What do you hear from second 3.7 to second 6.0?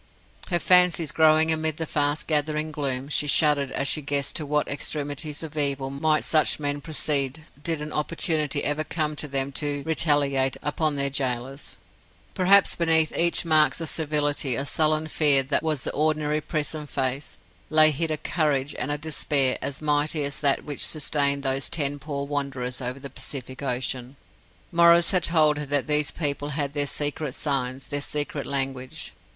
as she guessed to what extremities of evil